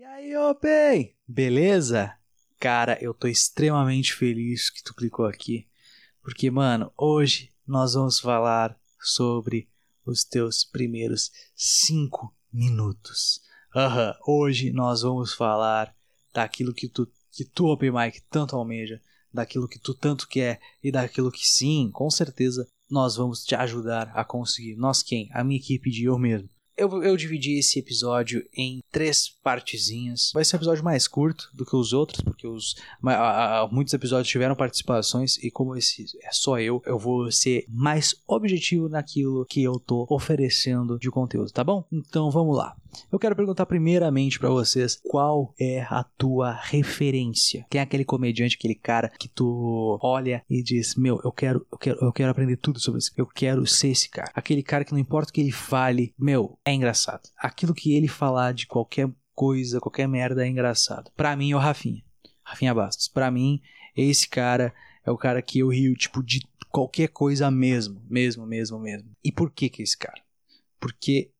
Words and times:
E 0.00 0.04
aí, 0.04 0.34
Open? 0.34 1.14
Beleza? 1.28 2.16
Cara, 2.58 2.96
eu 3.02 3.12
tô 3.12 3.28
extremamente 3.28 4.14
feliz 4.14 4.70
que 4.70 4.82
tu 4.82 4.94
clicou 4.94 5.26
aqui. 5.26 5.68
Porque, 6.22 6.50
mano, 6.50 6.90
hoje 6.96 7.52
nós 7.66 7.92
vamos 7.92 8.18
falar 8.18 8.80
sobre 8.98 9.68
os 10.06 10.24
teus 10.24 10.64
primeiros 10.64 11.30
5 11.54 12.34
minutos. 12.50 13.42
Aham, 13.76 14.14
hoje 14.26 14.72
nós 14.72 15.02
vamos 15.02 15.34
falar 15.34 15.94
daquilo 16.32 16.72
que 16.72 16.88
tu, 16.88 17.06
que 17.30 17.44
tu, 17.44 17.66
Open 17.66 17.92
Mike, 17.92 18.22
tanto 18.30 18.56
almeja, 18.56 19.02
daquilo 19.30 19.68
que 19.68 19.78
tu 19.78 19.92
tanto 19.92 20.26
quer 20.26 20.62
e 20.82 20.90
daquilo 20.90 21.30
que 21.30 21.46
sim, 21.46 21.90
com 21.92 22.08
certeza, 22.08 22.66
nós 22.88 23.16
vamos 23.16 23.44
te 23.44 23.54
ajudar 23.54 24.10
a 24.14 24.24
conseguir. 24.24 24.76
Nós 24.76 25.02
quem? 25.02 25.28
A 25.34 25.44
minha 25.44 25.60
equipe 25.60 25.90
de 25.90 26.04
eu 26.04 26.18
mesmo 26.18 26.48
eu, 26.80 27.02
eu 27.02 27.16
dividi 27.16 27.58
esse 27.58 27.78
episódio 27.78 28.42
em 28.54 28.82
três 28.90 29.28
partezinhas. 29.28 30.30
Vai 30.32 30.44
ser 30.44 30.56
um 30.56 30.58
episódio 30.58 30.82
mais 30.82 31.06
curto 31.06 31.50
do 31.52 31.66
que 31.66 31.76
os 31.76 31.92
outros, 31.92 32.22
porque 32.22 32.46
os, 32.46 32.74
a, 33.04 33.60
a, 33.60 33.68
muitos 33.68 33.92
episódios 33.92 34.28
tiveram 34.28 34.56
participações 34.56 35.36
e 35.38 35.50
como 35.50 35.76
esse 35.76 36.06
é 36.22 36.32
só 36.32 36.58
eu, 36.58 36.82
eu 36.86 36.98
vou 36.98 37.30
ser 37.30 37.64
mais 37.68 38.14
objetivo 38.26 38.88
naquilo 38.88 39.44
que 39.44 39.62
eu 39.62 39.78
tô 39.78 40.06
oferecendo 40.08 40.98
de 40.98 41.10
conteúdo, 41.10 41.50
tá 41.52 41.62
bom? 41.62 41.84
Então 41.92 42.30
vamos 42.30 42.56
lá. 42.56 42.74
Eu 43.10 43.18
quero 43.18 43.36
perguntar 43.36 43.66
primeiramente 43.66 44.38
para 44.38 44.48
vocês 44.48 45.00
qual 45.04 45.54
é 45.58 45.82
a 45.82 46.04
tua 46.16 46.52
referência. 46.52 47.66
Quem 47.70 47.80
é 47.80 47.82
aquele 47.82 48.04
comediante, 48.04 48.56
aquele 48.56 48.74
cara 48.74 49.10
que 49.18 49.28
tu 49.28 49.98
olha 50.02 50.44
e 50.48 50.62
diz: 50.62 50.94
"Meu, 50.94 51.20
eu 51.24 51.32
quero, 51.32 51.66
eu 51.72 51.78
quero, 51.78 51.98
eu 52.00 52.12
quero 52.12 52.30
aprender 52.30 52.56
tudo 52.56 52.80
sobre 52.80 52.98
isso. 52.98 53.12
Eu 53.16 53.26
quero 53.26 53.66
ser 53.66 53.88
esse 53.88 54.08
cara". 54.08 54.30
Aquele 54.34 54.62
cara 54.62 54.84
que 54.84 54.92
não 54.92 54.98
importa 54.98 55.30
o 55.30 55.32
que 55.32 55.40
ele 55.40 55.52
fale, 55.52 56.14
meu, 56.18 56.58
é 56.64 56.72
engraçado. 56.72 57.28
Aquilo 57.38 57.74
que 57.74 57.94
ele 57.94 58.08
falar 58.08 58.52
de 58.52 58.66
qualquer 58.66 59.10
coisa, 59.34 59.80
qualquer 59.80 60.06
merda 60.06 60.44
é 60.44 60.48
engraçado. 60.48 61.10
Para 61.16 61.34
mim 61.36 61.52
é 61.52 61.56
o 61.56 61.58
Rafinha. 61.58 62.02
Rafinha 62.42 62.74
Bastos. 62.74 63.08
Para 63.08 63.30
mim, 63.30 63.60
esse 63.96 64.28
cara 64.28 64.74
é 65.04 65.10
o 65.10 65.16
cara 65.16 65.40
que 65.40 65.60
eu 65.60 65.68
rio 65.68 65.94
tipo 65.94 66.22
de 66.22 66.40
qualquer 66.70 67.08
coisa 67.08 67.50
mesmo, 67.50 68.02
mesmo, 68.08 68.46
mesmo, 68.46 68.78
mesmo. 68.78 69.10
E 69.24 69.32
por 69.32 69.50
que 69.50 69.68
que 69.68 69.82
é 69.82 69.84
esse 69.84 69.96
cara? 69.96 70.20
Porque 70.78 71.30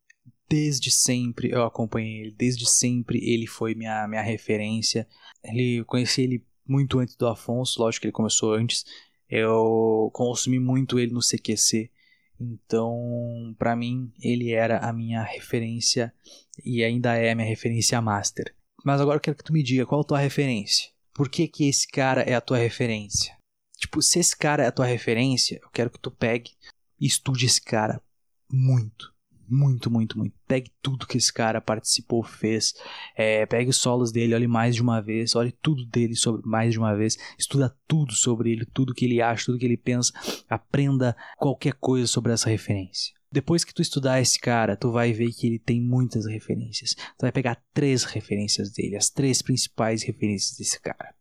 desde 0.51 0.91
sempre 0.91 1.53
eu 1.53 1.65
acompanhei 1.65 2.23
ele, 2.23 2.35
desde 2.37 2.69
sempre 2.69 3.21
ele 3.23 3.47
foi 3.47 3.75
minha, 3.77 4.07
minha 4.09 4.21
referência. 4.21 5.07
Ele, 5.45 5.77
eu 5.77 5.85
conheci 5.85 6.23
ele 6.23 6.45
muito 6.67 6.99
antes 6.99 7.15
do 7.15 7.29
Afonso, 7.29 7.81
lógico 7.81 8.03
que 8.03 8.07
ele 8.09 8.13
começou 8.13 8.53
antes. 8.53 8.85
Eu 9.29 10.11
consumi 10.13 10.59
muito 10.59 10.99
ele 10.99 11.13
no 11.13 11.21
CQC. 11.21 11.89
Então, 12.41 13.55
para 13.59 13.77
mim, 13.77 14.13
ele 14.21 14.51
era 14.51 14.79
a 14.79 14.93
minha 14.93 15.23
referência 15.23 16.13
e 16.65 16.83
ainda 16.83 17.15
é 17.15 17.31
a 17.31 17.35
minha 17.35 17.47
referência 17.47 18.01
master. 18.01 18.53
Mas 18.85 19.01
agora 19.01 19.19
eu 19.19 19.21
quero 19.21 19.37
que 19.37 19.45
tu 19.45 19.53
me 19.53 19.63
diga 19.63 19.87
qual 19.87 20.01
a 20.01 20.05
tua 20.05 20.19
referência. 20.19 20.91
Por 21.15 21.29
que 21.29 21.47
que 21.47 21.69
esse 21.69 21.87
cara 21.87 22.23
é 22.23 22.35
a 22.35 22.41
tua 22.41 22.57
referência? 22.57 23.37
Tipo, 23.77 24.03
se 24.03 24.19
esse 24.19 24.37
cara 24.37 24.65
é 24.65 24.67
a 24.67 24.73
tua 24.73 24.87
referência, 24.87 25.61
eu 25.63 25.71
quero 25.71 25.91
que 25.91 25.99
tu 25.99 26.11
pegue 26.11 26.53
e 26.99 27.07
estude 27.07 27.47
esse 27.47 27.61
cara 27.61 28.03
muito 28.51 29.13
muito, 29.51 29.91
muito, 29.91 30.19
muito. 30.19 30.35
Pegue 30.47 30.71
tudo 30.83 31.07
que 31.07 31.17
esse 31.17 31.33
cara 31.33 31.61
participou, 31.61 32.23
fez. 32.23 32.75
É, 33.17 33.45
pegue 33.47 33.71
os 33.71 33.77
solos 33.77 34.13
dele, 34.13 34.35
olhe 34.35 34.47
mais 34.47 34.75
de 34.75 34.83
uma 34.83 35.01
vez, 35.01 35.35
olhe 35.35 35.53
tudo 35.53 35.85
dele 35.87 36.15
sobre 36.15 36.43
mais 36.47 36.73
de 36.73 36.79
uma 36.79 36.95
vez. 36.95 37.17
Estuda 37.39 37.77
tudo 37.87 38.13
sobre 38.13 38.53
ele, 38.53 38.65
tudo 38.67 38.95
que 38.95 39.05
ele 39.05 39.21
acha, 39.21 39.47
tudo 39.47 39.59
que 39.59 39.65
ele 39.65 39.77
pensa. 39.77 40.13
Aprenda 40.49 41.17
qualquer 41.37 41.75
coisa 41.75 42.07
sobre 42.07 42.33
essa 42.33 42.49
referência. 42.49 43.15
Depois 43.33 43.63
que 43.63 43.73
tu 43.73 43.81
estudar 43.81 44.21
esse 44.21 44.41
cara, 44.41 44.77
tu 44.77 44.91
vai 44.91 45.13
ver 45.13 45.31
que 45.33 45.47
ele 45.47 45.59
tem 45.59 45.81
muitas 45.81 46.27
referências. 46.27 46.95
Tu 46.95 47.23
vai 47.23 47.31
pegar 47.31 47.63
três 47.73 48.03
referências 48.03 48.73
dele, 48.73 48.97
as 48.97 49.09
três 49.09 49.41
principais 49.41 50.03
referências 50.03 50.59
desse 50.59 50.81
cara. 50.81 51.15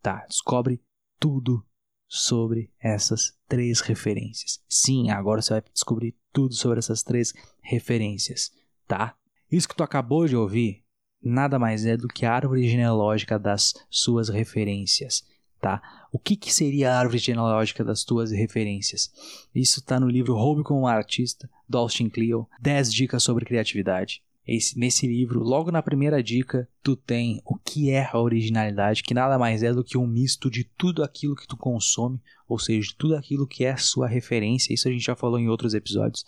Tá, 0.00 0.24
descobre 0.28 0.80
tudo 1.18 1.66
sobre 2.08 2.72
essas 2.80 3.36
três 3.48 3.80
referências. 3.80 4.60
Sim, 4.68 5.10
agora 5.10 5.42
você 5.42 5.54
vai 5.54 5.62
descobrir 5.72 6.16
tudo 6.32 6.54
sobre 6.54 6.78
essas 6.78 7.02
três 7.02 7.32
referências, 7.62 8.50
tá? 8.86 9.14
Isso 9.50 9.68
que 9.68 9.74
tu 9.74 9.82
acabou 9.82 10.26
de 10.26 10.36
ouvir 10.36 10.82
nada 11.22 11.58
mais 11.58 11.84
é 11.84 11.96
do 11.96 12.08
que 12.08 12.24
a 12.24 12.32
árvore 12.32 12.68
genealógica 12.68 13.38
das 13.38 13.74
suas 13.90 14.28
referências, 14.28 15.24
tá? 15.60 15.82
O 16.12 16.18
que, 16.18 16.36
que 16.36 16.52
seria 16.52 16.92
a 16.92 16.98
árvore 16.98 17.18
genealógica 17.18 17.84
das 17.84 18.04
tuas 18.04 18.30
referências? 18.30 19.10
Isso 19.54 19.80
está 19.80 20.00
no 20.00 20.08
livro 20.08 20.34
Roube 20.34 20.62
como 20.62 20.86
Artista, 20.86 21.48
do 21.68 21.78
Austin 21.78 22.08
Kleon, 22.08 22.44
10 22.60 22.92
dicas 22.92 23.22
sobre 23.22 23.44
criatividade. 23.44 24.22
Esse, 24.46 24.78
nesse 24.78 25.06
livro, 25.06 25.40
logo 25.40 25.70
na 25.70 25.82
primeira 25.82 26.22
dica, 26.22 26.68
tu 26.82 26.96
tem 26.96 27.40
o 27.44 27.56
que 27.56 27.90
é 27.90 28.08
a 28.10 28.18
originalidade, 28.18 29.02
que 29.02 29.14
nada 29.14 29.38
mais 29.38 29.62
é 29.62 29.72
do 29.72 29.84
que 29.84 29.98
um 29.98 30.06
misto 30.06 30.50
de 30.50 30.64
tudo 30.64 31.04
aquilo 31.04 31.36
que 31.36 31.46
tu 31.46 31.56
consome, 31.56 32.20
ou 32.48 32.58
seja, 32.58 32.88
de 32.88 32.96
tudo 32.96 33.16
aquilo 33.16 33.46
que 33.46 33.64
é 33.64 33.76
sua 33.76 34.08
referência. 34.08 34.72
Isso 34.72 34.88
a 34.88 34.90
gente 34.90 35.04
já 35.04 35.14
falou 35.14 35.38
em 35.38 35.48
outros 35.48 35.74
episódios. 35.74 36.24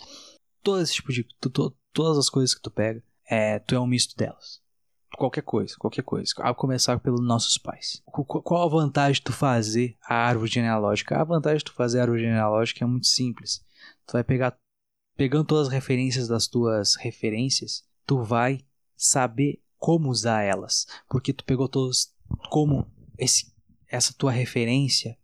Todo 0.62 0.80
esse 0.80 0.94
tipo 0.94 1.12
de. 1.12 1.24
Tu, 1.40 1.50
tu, 1.50 1.76
todas 1.92 2.18
as 2.18 2.28
coisas 2.28 2.54
que 2.54 2.62
tu 2.62 2.70
pega, 2.70 3.02
é, 3.28 3.58
tu 3.58 3.74
é 3.74 3.80
um 3.80 3.86
misto 3.86 4.16
delas. 4.16 4.60
Qualquer 5.16 5.42
coisa, 5.42 5.74
qualquer 5.78 6.02
coisa. 6.02 6.32
A 6.38 6.54
começar 6.54 6.98
pelos 7.00 7.24
nossos 7.24 7.58
pais. 7.58 8.02
Qual 8.06 8.62
a 8.62 8.68
vantagem 8.68 9.14
de 9.14 9.22
tu 9.22 9.32
fazer 9.32 9.96
a 10.06 10.14
árvore 10.14 10.50
genealógica? 10.50 11.20
A 11.20 11.24
vantagem 11.24 11.58
de 11.58 11.64
tu 11.64 11.74
fazer 11.74 11.98
a 11.98 12.02
árvore 12.02 12.22
genealógica 12.22 12.84
é 12.84 12.86
muito 12.86 13.06
simples. 13.06 13.64
Tu 14.06 14.12
vai 14.12 14.24
pegar, 14.24 14.56
pegando 15.16 15.44
todas 15.44 15.68
as 15.68 15.72
referências 15.72 16.28
das 16.28 16.46
tuas 16.46 16.96
referências, 16.96 17.84
tu 18.06 18.22
vai 18.22 18.64
saber 18.96 19.62
como 19.78 20.10
usar 20.10 20.42
elas, 20.42 20.86
porque 21.08 21.32
tu 21.32 21.44
pegou 21.44 21.68
todos 21.68 22.14
como 22.50 22.86
esse, 23.18 23.52
essa 23.88 24.14
tua 24.16 24.30
referência 24.30 25.18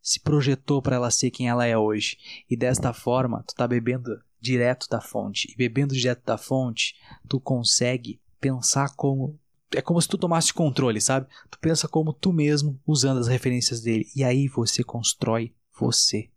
se 0.00 0.20
projetou 0.20 0.80
para 0.80 0.96
ela 0.96 1.10
ser 1.10 1.30
quem 1.30 1.48
ela 1.48 1.66
é 1.66 1.76
hoje. 1.76 2.16
E 2.48 2.56
desta 2.56 2.92
forma, 2.92 3.42
tu 3.42 3.54
tá 3.54 3.66
bebendo 3.66 4.22
direto 4.40 4.88
da 4.88 5.00
fonte. 5.00 5.52
E 5.52 5.56
bebendo 5.56 5.94
direto 5.94 6.24
da 6.24 6.38
fonte, 6.38 6.94
tu 7.28 7.40
consegue 7.40 8.20
pensar 8.40 8.94
como 8.96 9.38
é 9.74 9.82
como 9.82 10.00
se 10.00 10.08
tu 10.08 10.16
tomasse 10.16 10.54
controle, 10.54 10.98
sabe? 10.98 11.26
Tu 11.50 11.58
pensa 11.58 11.86
como 11.86 12.12
tu 12.12 12.32
mesmo 12.32 12.80
usando 12.86 13.18
as 13.18 13.28
referências 13.28 13.82
dele 13.82 14.06
e 14.16 14.24
aí 14.24 14.48
você 14.48 14.82
constrói 14.82 15.54
você. 15.78 16.30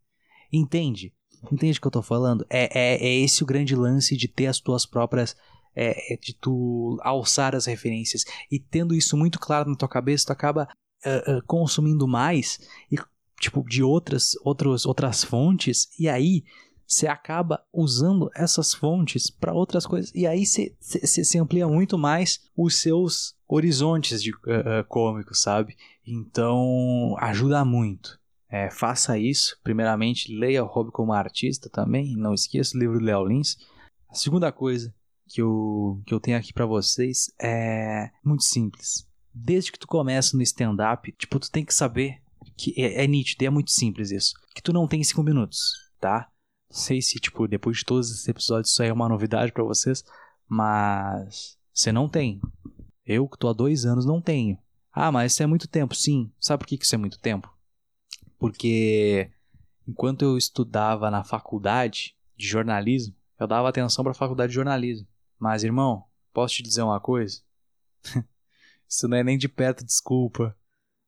Entende? 0.51 1.13
Entende 1.49 1.77
o 1.77 1.81
que 1.81 1.87
eu 1.87 1.91
tô 1.91 2.01
falando? 2.01 2.45
É, 2.49 2.69
é, 2.77 2.95
é 2.95 3.15
esse 3.19 3.41
o 3.41 3.45
grande 3.45 3.73
lance 3.73 4.17
de 4.17 4.27
ter 4.27 4.47
as 4.47 4.59
tuas 4.59 4.85
próprias 4.85 5.35
é, 5.75 6.13
é, 6.13 6.17
de 6.17 6.33
tu 6.33 6.99
alçar 7.01 7.55
as 7.55 7.65
referências. 7.65 8.23
E 8.51 8.59
tendo 8.59 8.95
isso 8.95 9.17
muito 9.17 9.39
claro 9.39 9.69
na 9.69 9.75
tua 9.75 9.87
cabeça, 9.89 10.27
tu 10.27 10.31
acaba 10.31 10.67
uh, 11.05 11.37
uh, 11.37 11.43
consumindo 11.45 12.07
mais 12.07 12.59
e 12.91 12.97
tipo 13.39 13.63
de 13.67 13.81
outras 13.81 14.33
outros, 14.43 14.85
outras 14.85 15.23
fontes 15.23 15.89
e 15.99 16.07
aí 16.07 16.43
você 16.85 17.07
acaba 17.07 17.63
usando 17.73 18.29
essas 18.35 18.73
fontes 18.73 19.31
para 19.31 19.53
outras 19.53 19.85
coisas 19.87 20.11
e 20.13 20.27
aí 20.27 20.45
você 20.45 21.39
amplia 21.39 21.67
muito 21.67 21.97
mais 21.97 22.41
os 22.55 22.79
seus 22.79 23.35
horizontes 23.47 24.21
de 24.21 24.31
uh, 24.31 24.85
cômicos, 24.87 25.41
sabe? 25.41 25.75
Então 26.05 27.15
ajuda 27.17 27.65
muito. 27.65 28.19
É, 28.49 28.69
faça 28.69 29.17
isso. 29.17 29.57
Primeiramente, 29.63 30.33
leia 30.33 30.63
o 30.63 30.67
Hobby 30.67 30.91
como 30.91 31.13
artista 31.13 31.69
também. 31.69 32.17
Não 32.17 32.33
esqueça 32.33 32.75
o 32.75 32.79
livro 32.79 32.99
do 32.99 33.05
Léo 33.05 33.25
Lins. 33.25 33.57
A 34.09 34.13
segunda 34.13 34.51
coisa, 34.51 34.93
que 35.31 35.41
eu, 35.41 36.01
que 36.05 36.13
eu 36.13 36.19
tenho 36.19 36.37
aqui 36.37 36.53
para 36.53 36.65
vocês 36.65 37.31
é 37.41 38.11
muito 38.23 38.43
simples. 38.43 39.07
Desde 39.33 39.71
que 39.71 39.79
tu 39.79 39.87
começa 39.87 40.35
no 40.35 40.43
stand-up, 40.43 41.11
tipo, 41.13 41.39
tu 41.39 41.49
tem 41.49 41.63
que 41.63 41.73
saber 41.73 42.21
que 42.57 42.73
é, 42.77 43.03
é 43.03 43.07
nítido, 43.07 43.45
é 43.45 43.49
muito 43.49 43.71
simples 43.71 44.11
isso. 44.11 44.33
Que 44.53 44.61
tu 44.61 44.73
não 44.73 44.87
tem 44.87 45.03
cinco 45.03 45.23
minutos, 45.23 45.71
tá? 45.99 46.29
Não 46.69 46.77
sei 46.77 47.01
se, 47.01 47.19
tipo, 47.19 47.47
depois 47.47 47.77
de 47.77 47.85
todos 47.85 48.11
esses 48.11 48.27
episódios 48.27 48.71
isso 48.71 48.81
aí 48.81 48.89
é 48.89 48.93
uma 48.93 49.09
novidade 49.09 49.51
para 49.51 49.63
vocês, 49.63 50.03
mas 50.47 51.57
você 51.73 51.91
não 51.91 52.09
tem. 52.09 52.41
Eu, 53.05 53.27
que 53.27 53.37
tô 53.37 53.47
há 53.47 53.53
dois 53.53 53.85
anos, 53.85 54.05
não 54.05 54.21
tenho. 54.21 54.57
Ah, 54.91 55.11
mas 55.11 55.31
isso 55.31 55.43
é 55.43 55.47
muito 55.47 55.67
tempo. 55.67 55.95
Sim. 55.95 56.31
Sabe 56.39 56.59
por 56.59 56.67
que 56.67 56.75
isso 56.75 56.95
é 56.95 56.97
muito 56.97 57.19
tempo? 57.19 57.51
Porque 58.37 59.31
enquanto 59.87 60.23
eu 60.23 60.37
estudava 60.37 61.09
na 61.09 61.23
faculdade 61.23 62.15
de 62.35 62.47
jornalismo, 62.47 63.15
eu 63.39 63.47
dava 63.47 63.69
atenção 63.69 64.03
para 64.03 64.11
a 64.11 64.15
faculdade 64.15 64.49
de 64.49 64.55
jornalismo. 64.55 65.07
Mas, 65.41 65.63
irmão, 65.63 66.05
posso 66.31 66.53
te 66.53 66.61
dizer 66.61 66.83
uma 66.83 66.99
coisa? 66.99 67.41
Isso 68.87 69.07
não 69.07 69.17
é 69.17 69.23
nem 69.23 69.39
de 69.39 69.49
perto 69.49 69.83
desculpa. 69.83 70.55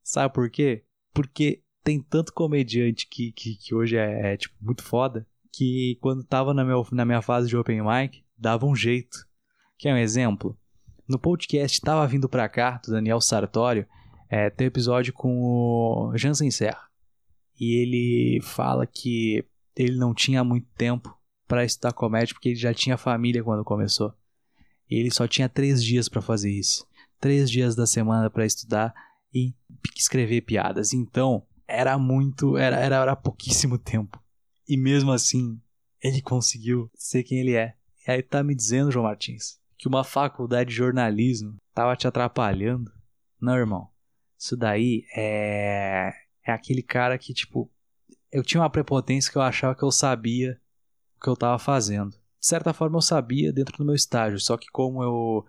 Sabe 0.03 0.33
por 0.33 0.49
quê? 0.49 0.83
Porque 1.13 1.61
tem 1.83 2.01
tanto 2.01 2.33
comediante 2.33 3.07
que, 3.07 3.31
que, 3.31 3.55
que 3.55 3.75
hoje 3.75 3.95
é, 3.95 4.33
é, 4.33 4.37
tipo, 4.37 4.55
muito 4.59 4.81
foda, 4.81 5.27
que 5.51 5.99
quando 6.01 6.23
tava 6.23 6.51
na, 6.51 6.65
meu, 6.65 6.83
na 6.91 7.05
minha 7.05 7.21
fase 7.21 7.47
de 7.47 7.55
open 7.55 7.83
mic, 7.83 8.25
dava 8.35 8.65
um 8.65 8.75
jeito. 8.75 9.19
Quer 9.77 9.93
um 9.93 9.97
exemplo? 9.97 10.57
No 11.07 11.19
podcast 11.19 11.79
Tava 11.79 12.07
Vindo 12.07 12.27
Pra 12.27 12.49
Cá, 12.49 12.81
do 12.83 12.91
Daniel 12.91 13.21
Sartório, 13.21 13.85
é, 14.27 14.49
tem 14.49 14.65
um 14.65 14.69
episódio 14.69 15.13
com 15.13 15.43
o 15.43 16.17
Jansen 16.17 16.49
Serra. 16.49 16.89
E 17.59 17.83
ele 17.83 18.41
fala 18.41 18.87
que 18.87 19.45
ele 19.75 19.95
não 19.95 20.11
tinha 20.11 20.43
muito 20.43 20.67
tempo 20.75 21.15
para 21.47 21.63
estudar 21.63 21.93
comédia 21.93 22.33
porque 22.33 22.49
ele 22.49 22.55
já 22.55 22.73
tinha 22.73 22.97
família 22.97 23.43
quando 23.43 23.63
começou. 23.63 24.11
Ele 24.99 25.11
só 25.11 25.27
tinha 25.27 25.49
três 25.49 25.83
dias 25.83 26.07
para 26.09 26.21
fazer 26.21 26.51
isso. 26.51 26.85
três 27.19 27.49
dias 27.49 27.75
da 27.75 27.85
semana 27.87 28.29
para 28.29 28.45
estudar 28.45 28.93
e 29.33 29.53
escrever 29.95 30.41
piadas. 30.41 30.93
Então, 30.93 31.45
era 31.67 31.97
muito, 31.97 32.57
era, 32.57 32.75
era, 32.77 32.97
era 32.97 33.15
pouquíssimo 33.15 33.77
tempo. 33.77 34.21
E 34.67 34.75
mesmo 34.77 35.11
assim, 35.11 35.59
ele 36.01 36.21
conseguiu 36.21 36.89
ser 36.93 37.23
quem 37.23 37.39
ele 37.39 37.55
é. 37.55 37.75
E 38.07 38.11
aí 38.11 38.21
tá 38.21 38.43
me 38.43 38.53
dizendo, 38.53 38.91
João 38.91 39.05
Martins, 39.05 39.57
que 39.77 39.87
uma 39.87 40.03
faculdade 40.03 40.69
de 40.69 40.75
jornalismo 40.75 41.55
tava 41.73 41.95
te 41.95 42.07
atrapalhando? 42.07 42.91
Não, 43.39 43.55
irmão. 43.55 43.89
Isso 44.37 44.57
daí 44.57 45.05
é 45.15 46.11
é 46.45 46.51
aquele 46.51 46.83
cara 46.83 47.17
que 47.17 47.33
tipo 47.33 47.71
eu 48.31 48.43
tinha 48.43 48.59
uma 48.61 48.69
prepotência 48.69 49.31
que 49.31 49.37
eu 49.37 49.41
achava 49.41 49.75
que 49.75 49.83
eu 49.83 49.91
sabia 49.91 50.59
o 51.15 51.23
que 51.23 51.29
eu 51.29 51.37
tava 51.37 51.57
fazendo. 51.57 52.17
De 52.43 52.47
certa 52.49 52.73
forma 52.73 52.97
eu 52.97 53.01
sabia 53.01 53.53
dentro 53.53 53.77
do 53.77 53.85
meu 53.85 53.95
estágio, 53.95 54.37
só 54.37 54.57
que 54.57 54.67
como 54.67 55.01
eu 55.01 55.45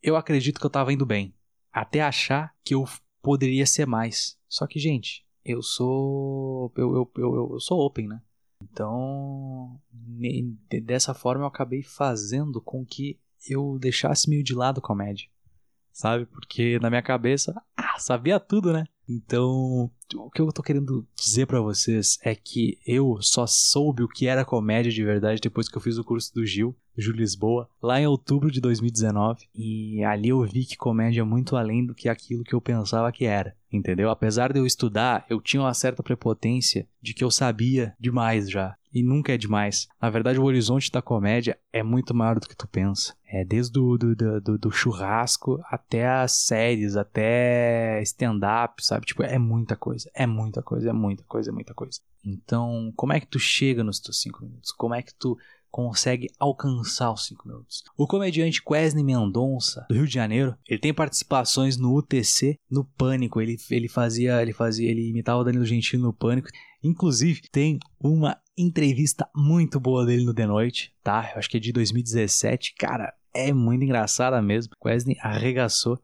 eu 0.00 0.14
acredito 0.14 0.60
que 0.60 0.64
eu 0.64 0.70
tava 0.70 0.92
indo 0.92 1.04
bem, 1.04 1.34
até 1.72 2.00
achar 2.00 2.54
que 2.64 2.72
eu 2.72 2.84
poderia 3.20 3.66
ser 3.66 3.84
mais. 3.84 4.38
Só 4.48 4.64
que, 4.64 4.78
gente, 4.78 5.26
eu 5.44 5.60
sou 5.60 6.72
eu, 6.76 6.94
eu, 6.94 7.12
eu, 7.16 7.50
eu 7.54 7.58
sou 7.58 7.80
open, 7.80 8.06
né? 8.06 8.22
Então, 8.62 9.80
dessa 10.84 11.14
forma 11.14 11.42
eu 11.42 11.48
acabei 11.48 11.82
fazendo 11.82 12.60
com 12.60 12.86
que 12.86 13.18
eu 13.48 13.76
deixasse 13.80 14.30
meio 14.30 14.44
de 14.44 14.54
lado 14.54 14.80
comédia, 14.80 15.28
sabe? 15.90 16.26
Porque 16.26 16.78
na 16.78 16.90
minha 16.90 17.02
cabeça, 17.02 17.60
ah, 17.76 17.98
sabia 17.98 18.38
tudo, 18.38 18.72
né? 18.72 18.84
Então, 19.08 19.90
o 20.14 20.30
que 20.30 20.40
eu 20.40 20.52
tô 20.52 20.62
querendo 20.62 21.06
dizer 21.16 21.46
para 21.46 21.60
vocês 21.60 22.18
é 22.22 22.34
que 22.34 22.78
eu 22.86 23.18
só 23.20 23.46
soube 23.46 24.02
o 24.02 24.08
que 24.08 24.26
era 24.26 24.44
comédia 24.44 24.90
de 24.90 25.04
verdade 25.04 25.40
depois 25.40 25.68
que 25.68 25.76
eu 25.76 25.80
fiz 25.80 25.98
o 25.98 26.04
curso 26.04 26.34
do 26.34 26.44
Gil, 26.44 26.76
Gil 26.96 27.12
Lisboa, 27.12 27.68
lá 27.82 28.00
em 28.00 28.06
outubro 28.06 28.50
de 28.50 28.60
2019. 28.60 29.46
E 29.54 30.02
ali 30.04 30.28
eu 30.28 30.42
vi 30.42 30.64
que 30.64 30.76
comédia 30.76 31.20
é 31.20 31.24
muito 31.24 31.56
além 31.56 31.84
do 31.84 31.94
que 31.94 32.08
aquilo 32.08 32.44
que 32.44 32.54
eu 32.54 32.60
pensava 32.60 33.12
que 33.12 33.24
era, 33.24 33.56
entendeu? 33.72 34.10
Apesar 34.10 34.52
de 34.52 34.58
eu 34.58 34.66
estudar, 34.66 35.24
eu 35.28 35.40
tinha 35.40 35.62
uma 35.62 35.74
certa 35.74 36.02
prepotência 36.02 36.86
de 37.00 37.14
que 37.14 37.24
eu 37.24 37.30
sabia 37.30 37.94
demais 37.98 38.50
já 38.50 38.76
e 38.92 39.02
nunca 39.02 39.32
é 39.32 39.38
demais. 39.38 39.88
Na 40.00 40.10
verdade, 40.10 40.38
o 40.38 40.44
horizonte 40.44 40.90
da 40.90 41.00
comédia 41.00 41.58
é 41.72 41.82
muito 41.82 42.14
maior 42.14 42.38
do 42.38 42.48
que 42.48 42.56
tu 42.56 42.66
pensa. 42.66 43.14
É 43.24 43.44
desde 43.44 43.72
do, 43.72 43.96
do, 43.96 44.40
do, 44.40 44.58
do 44.58 44.70
churrasco 44.70 45.60
até 45.66 46.08
as 46.08 46.32
séries, 46.32 46.96
até 46.96 48.02
stand-up, 48.02 48.84
sabe? 48.84 49.06
Tipo, 49.06 49.22
é 49.22 49.38
muita 49.38 49.76
coisa, 49.76 49.99
é 50.14 50.26
muita 50.26 50.62
coisa, 50.62 50.90
é 50.90 50.92
muita 50.92 51.24
coisa, 51.24 51.50
é 51.50 51.52
muita 51.52 51.74
coisa. 51.74 52.00
Então, 52.24 52.92
como 52.96 53.12
é 53.12 53.20
que 53.20 53.26
tu 53.26 53.38
chega 53.38 53.82
nos 53.82 54.00
teus 54.00 54.20
cinco 54.20 54.44
minutos? 54.44 54.72
Como 54.72 54.94
é 54.94 55.02
que 55.02 55.14
tu 55.14 55.36
consegue 55.70 56.28
alcançar 56.38 57.12
os 57.12 57.26
5 57.26 57.46
minutos. 57.46 57.84
O 57.96 58.06
comediante 58.06 58.62
Quesney 58.62 59.04
Mendonça, 59.04 59.86
do 59.88 59.94
Rio 59.94 60.06
de 60.06 60.12
Janeiro, 60.12 60.56
ele 60.68 60.80
tem 60.80 60.92
participações 60.92 61.76
no 61.76 61.96
UTC, 61.96 62.58
no 62.70 62.84
Pânico. 62.84 63.40
Ele, 63.40 63.56
ele 63.70 63.88
fazia, 63.88 64.42
ele 64.42 64.52
fazia, 64.52 64.90
ele 64.90 65.08
imitava 65.08 65.40
o 65.40 65.44
Danilo 65.44 65.64
Gentili 65.64 66.02
no 66.02 66.12
Pânico. 66.12 66.48
Inclusive, 66.82 67.42
tem 67.52 67.78
uma 68.00 68.36
entrevista 68.56 69.28
muito 69.34 69.78
boa 69.78 70.04
dele 70.04 70.24
no 70.24 70.34
The 70.34 70.46
Noite, 70.46 70.92
tá? 71.02 71.30
Eu 71.32 71.38
acho 71.38 71.48
que 71.48 71.56
é 71.56 71.60
de 71.60 71.72
2017. 71.72 72.74
Cara, 72.76 73.14
é 73.32 73.52
muito 73.52 73.84
engraçada 73.84 74.40
mesmo. 74.42 74.74
Wesley 74.84 75.16
arregaçou. 75.20 76.00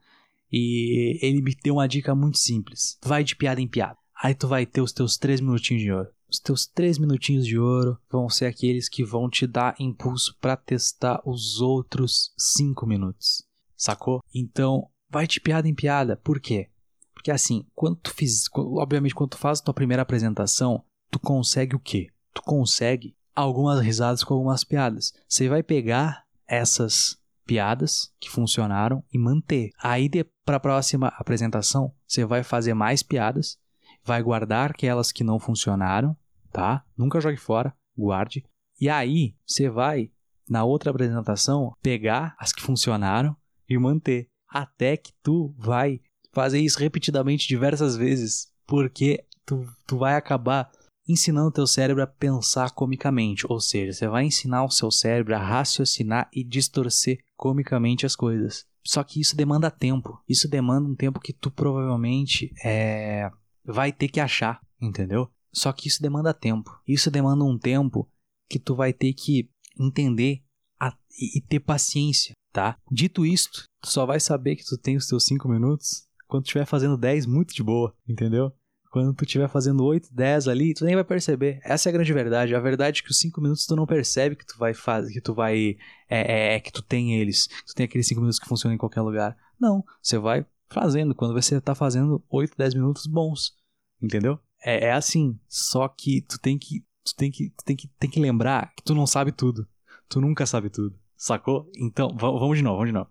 E 0.53 1.19
ele 1.23 1.43
me 1.43 1.55
deu 1.63 1.75
uma 1.75 1.89
dica 1.89 2.15
muito 2.15 2.39
simples. 2.39 2.99
Vai 3.05 3.25
de 3.25 3.37
piada 3.37 3.61
em 3.61 3.69
piada. 3.69 3.97
Aí 4.23 4.35
tu 4.35 4.49
vai 4.49 4.65
ter 4.65 4.81
os 4.81 4.93
teus 4.93 5.17
três 5.17 5.41
minutinhos 5.41 5.83
de 5.83 5.93
ouro. 5.93 6.09
Os 6.29 6.41
teus 6.41 6.67
três 6.67 6.99
minutinhos 6.99 7.47
de 7.47 7.59
ouro 7.59 7.99
vão 8.11 8.29
ser 8.29 8.47
aqueles 8.47 8.89
que 8.89 9.05
vão 9.05 9.29
te 9.29 9.47
dar 9.47 9.75
impulso 9.79 10.37
para 10.41 10.57
testar 10.57 11.21
os 11.25 11.61
outros 11.61 12.33
cinco 12.37 12.87
minutos. 12.87 13.45
Sacou? 13.77 14.21
Então, 14.35 14.89
vai 15.09 15.27
de 15.27 15.41
piada 15.41 15.69
em 15.69 15.75
piada. 15.75 16.17
Por 16.17 16.41
quê? 16.41 16.71
Porque 17.15 17.31
assim, 17.31 17.67
quando 17.75 17.97
tu 17.97 18.13
fiz, 18.13 18.45
obviamente 18.55 19.15
quando 19.15 19.31
tu 19.31 19.39
faz 19.39 19.61
a 19.61 19.65
tua 19.65 19.75
primeira 19.75 20.03
apresentação, 20.03 20.85
tu 21.11 21.19
consegue 21.19 21.77
o 21.77 21.81
quê? 21.81 22.09
Tu 22.33 22.43
consegue 22.43 23.17
algumas 23.35 23.81
risadas 23.81 24.25
com 24.25 24.35
algumas 24.35 24.65
piadas. 24.65 25.13
Você 25.29 25.49
vai 25.49 25.63
pegar 25.63 26.25
essas 26.47 27.19
piadas 27.47 28.13
que 28.19 28.31
funcionaram 28.31 29.03
e 29.13 29.19
manter. 29.19 29.71
Aí 29.83 30.11
para 30.45 30.57
a 30.57 30.61
próxima 30.61 31.09
apresentação, 31.17 31.93
você 32.07 32.25
vai 32.25 32.43
fazer 32.43 32.75
mais 32.75 33.03
piadas, 33.03 33.59
vai 34.05 34.23
guardar 34.23 34.71
aquelas 34.71 35.13
que 35.13 35.25
não 35.25 35.39
funcionaram, 35.39 36.17
tá? 36.53 36.85
Nunca 36.97 37.21
jogue 37.21 37.37
fora, 37.37 37.75
guarde. 37.97 38.45
E 38.81 38.89
aí 38.89 39.35
você 39.47 39.71
vai 39.71 40.11
na 40.49 40.65
outra 40.65 40.91
apresentação 40.91 41.73
pegar 41.83 42.35
as 42.39 42.53
que 42.53 42.63
funcionaram 42.63 43.37
e 43.69 43.79
manter 43.79 44.29
até 44.49 44.97
que 44.97 45.13
tu 45.23 45.55
vai 45.59 46.01
fazer 46.33 46.61
isso 46.61 46.79
repetidamente 46.79 47.49
diversas 47.49 47.97
vezes, 47.97 48.53
porque 48.67 49.25
tu, 49.45 49.67
tu 49.87 49.99
vai 49.99 50.15
acabar 50.15 50.71
ensinando 51.09 51.49
o 51.49 51.53
teu 51.53 51.67
cérebro 51.67 52.03
a 52.03 52.07
pensar 52.07 52.73
comicamente, 52.73 53.47
ou 53.49 53.61
seja, 53.61 53.93
você 53.93 54.09
vai 54.09 54.25
ensinar 54.25 54.65
o 54.65 54.71
seu 54.71 54.91
cérebro 54.91 55.35
a 55.35 55.39
raciocinar 55.39 56.29
e 56.33 56.43
distorcer 56.43 57.19
comicamente 57.37 58.07
as 58.07 58.17
coisas. 58.17 58.67
Só 58.85 59.03
que 59.03 59.21
isso 59.21 59.37
demanda 59.37 59.71
tempo. 59.71 60.23
Isso 60.29 60.49
demanda 60.49 60.89
um 60.89 60.95
tempo 60.95 61.21
que 61.21 61.33
tu 61.33 61.51
provavelmente 61.51 62.53
é, 62.65 63.31
vai 63.65 63.93
ter 63.93 64.09
que 64.09 64.21
achar, 64.21 64.61
entendeu? 64.81 65.29
Só 65.53 65.73
que 65.73 65.89
isso 65.89 66.03
demanda 66.03 66.33
tempo. 66.33 66.71
Isso 66.87 67.11
demanda 67.11 67.45
um 67.45 67.59
tempo 67.59 68.09
que 68.49 68.59
tu 68.59 68.75
vai 68.75 68.93
ter 68.93 69.13
que 69.13 69.51
entender 69.79 70.43
a, 70.79 70.97
e, 71.19 71.39
e 71.39 71.41
ter 71.41 71.61
paciência, 71.61 72.33
tá? 72.53 72.79
Dito 72.91 73.27
isto, 73.27 73.65
tu 73.83 73.91
só 73.91 74.07
vai 74.07 74.21
saber 74.21 74.57
que 74.57 74.65
tu 74.65 74.79
tem 74.79 74.97
os 74.97 75.07
teus 75.07 75.25
5 75.25 75.49
minutos 75.49 76.07
quando 76.27 76.45
estiver 76.45 76.67
fazendo 76.67 76.97
10 76.97 77.27
muito 77.27 77.55
de 77.55 77.63
boa, 77.63 77.95
entendeu? 78.09 78.53
Quando 78.97 79.13
tu 79.13 79.27
estiver 79.27 79.47
fazendo 79.47 79.85
8, 79.85 80.09
10 80.11 80.49
ali, 80.49 80.73
tu 80.73 80.83
nem 80.83 80.95
vai 80.95 81.05
perceber. 81.05 81.61
Essa 81.63 81.87
é 81.87 81.91
a 81.91 81.93
grande 81.93 82.15
verdade. 82.15 82.55
A 82.55 82.61
verdade 82.61 83.01
é 83.01 83.05
que 83.05 83.11
os 83.11 83.19
5 83.19 83.43
minutos 83.43 83.67
tu 83.67 83.77
não 83.77 83.85
percebe 83.85 84.35
que 84.35 84.47
tu 84.47 84.57
vai 84.57 84.73
fazer, 84.73 85.13
que 85.13 85.21
tu 85.21 85.35
vai. 85.35 85.77
É, 86.09 86.55
é, 86.55 86.55
é, 86.55 86.61
que 86.61 86.73
tu 86.73 86.81
tem 86.81 87.21
eles. 87.21 87.47
Tu 87.67 87.75
tem 87.75 87.85
aqueles 87.85 88.09
5 88.09 88.19
minutos 88.19 88.39
que 88.39 88.49
funcionam 88.49 88.75
em 88.75 88.79
qualquer 88.79 89.03
lugar. 89.03 89.37
Não. 89.61 89.85
Você 90.01 90.17
vai 90.17 90.47
fazendo. 90.71 91.15
Quando 91.15 91.35
você 91.35 91.61
tá 91.61 91.75
fazendo 91.75 92.25
8, 92.31 92.57
10 92.57 92.73
minutos 92.73 93.07
bons. 93.07 93.53
Entendeu? 94.01 94.41
É, 94.65 94.87
é 94.87 94.93
assim. 94.93 95.39
Só 95.47 95.87
que 95.89 96.23
tu 96.23 96.39
tem 96.39 96.57
que. 96.57 96.83
Tu 97.05 97.15
tem 97.15 97.31
que, 97.31 97.51
tu 97.51 97.65
tem 97.67 97.77
que, 97.77 97.89
tem 97.99 98.09
que 98.09 98.19
lembrar 98.19 98.73
que 98.75 98.83
tu 98.83 98.95
não 98.95 99.07
sabe 99.07 99.31
tudo. 99.31 99.69
Tu 100.09 100.23
nunca 100.23 100.47
sabe 100.47 100.71
tudo. 100.71 100.99
Sacou? 101.19 101.71
Então, 101.77 102.17
vamos 102.19 102.57
de 102.57 102.65
novo, 102.65 102.77
vamos 102.79 102.89
de 102.89 102.95
novo 102.95 103.11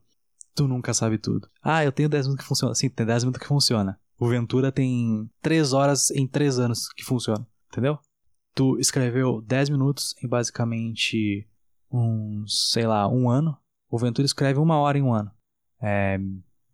tu 0.55 0.67
nunca 0.69 0.93
sabe 0.93 1.17
tudo. 1.17 1.49
Ah, 1.61 1.83
eu 1.83 1.91
tenho 1.91 2.07
10 2.07 2.27
minutos 2.27 2.43
que 2.43 2.47
funciona. 2.47 2.73
Sim, 2.73 2.89
tem 2.89 3.05
10 3.05 3.25
minutos 3.25 3.41
que 3.41 3.48
funciona. 3.48 4.00
O 4.17 4.27
Ventura 4.27 4.72
tem 4.72 5.29
3 5.41 5.74
horas 5.74 6.10
em 6.12 6.27
3 6.27 6.60
anos 6.60 6.88
que 6.89 7.03
funciona. 7.03 7.45
Entendeu? 7.72 8.00
Tu 8.53 8.79
escreveu 8.79 9.41
10 9.41 9.69
minutos 9.69 10.15
em 10.24 10.27
basicamente 10.27 11.48
uns, 11.91 12.72
sei 12.72 12.88
lá, 12.88 13.07
um 13.07 13.29
ano. 13.29 13.57
O 13.89 13.98
Ventura 13.98 14.25
escreve 14.25 14.60
uma 14.60 14.77
hora 14.77 14.98
em 14.98 15.01
um 15.01 15.13
ano. 15.13 15.31
É 15.81 16.17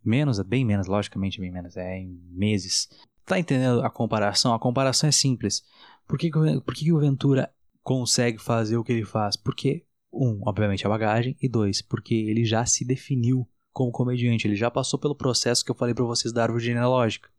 menos, 0.04 0.40
é 0.40 0.44
bem 0.44 0.66
menos, 0.66 0.88
logicamente 0.88 1.40
bem 1.40 1.52
menos. 1.52 1.76
É 1.78 1.98
em 1.98 2.22
meses. 2.30 2.88
Tá 3.26 3.40
entendendo 3.40 3.84
a 3.84 3.90
comparação? 3.90 4.54
A 4.54 4.60
comparação 4.60 5.08
é 5.08 5.12
simples. 5.12 5.64
Por 6.08 6.18
que, 6.18 6.30
por 6.30 6.74
que 6.74 6.92
o 6.92 7.00
Ventura 7.00 7.52
consegue 7.82 8.38
fazer 8.38 8.78
o 8.78 8.84
que 8.84 8.92
ele 8.92 9.06
faz? 9.06 9.36
Porque, 9.36 9.86
um, 10.12 10.42
obviamente 10.46 10.86
a 10.86 10.90
bagagem, 10.90 11.36
e 11.42 11.48
dois, 11.48 11.82
porque 11.82 12.14
ele 12.14 12.44
já 12.44 12.66
se 12.66 12.86
definiu 12.86 13.48
como 13.72 13.92
comediante. 13.92 14.48
Ele 14.48 14.56
já 14.56 14.70
passou 14.70 15.00
pelo 15.00 15.16
processo 15.16 15.64
que 15.64 15.72
eu 15.72 15.76
falei 15.76 15.96
para 15.96 16.04
vocês 16.04 16.34
da 16.34 16.44
árvore 16.44 16.64
genealógica. 16.64 17.30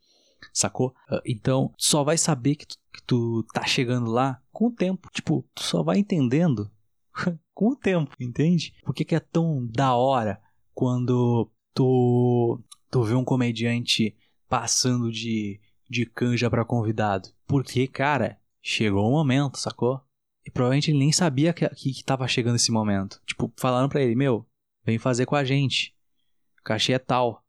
Sacou? 0.52 0.94
Ah, 1.08 1.20
então, 1.24 1.72
só 1.76 2.02
vai 2.04 2.16
saber 2.16 2.56
que 2.56 2.66
tu, 2.66 2.76
que 2.92 3.02
tu 3.02 3.42
tá 3.52 3.64
chegando 3.64 4.10
lá 4.10 4.40
com 4.50 4.66
o 4.66 4.72
tempo. 4.72 5.08
Tipo, 5.12 5.46
tu 5.54 5.62
só 5.62 5.82
vai 5.82 5.98
entendendo 5.98 6.70
com 7.54 7.70
o 7.70 7.76
tempo, 7.76 8.14
entende? 8.18 8.74
Por 8.84 8.94
que, 8.94 9.04
que 9.04 9.14
é 9.14 9.20
tão 9.20 9.66
da 9.66 9.94
hora 9.94 10.40
quando 10.74 11.50
tu, 11.74 12.60
tu 12.90 13.02
vê 13.02 13.14
um 13.14 13.24
comediante 13.24 14.16
passando 14.48 15.10
de, 15.10 15.60
de 15.88 16.06
canja 16.06 16.50
para 16.50 16.64
convidado? 16.64 17.28
Porque, 17.46 17.86
cara, 17.86 18.38
chegou 18.62 19.08
o 19.08 19.12
momento, 19.12 19.58
sacou? 19.58 20.00
E 20.44 20.50
provavelmente 20.50 20.90
ele 20.90 20.98
nem 20.98 21.12
sabia 21.12 21.52
que, 21.52 21.68
que, 21.70 21.92
que 21.92 22.04
tava 22.04 22.26
chegando 22.26 22.56
esse 22.56 22.72
momento. 22.72 23.20
Tipo, 23.26 23.52
falaram 23.56 23.88
para 23.88 24.02
ele, 24.02 24.16
meu, 24.16 24.46
vem 24.84 24.98
fazer 24.98 25.24
com 25.24 25.36
a 25.36 25.44
gente 25.44 25.94
o 26.62 26.64
cachê 26.64 26.92
é 26.92 26.98
tal. 26.98 27.44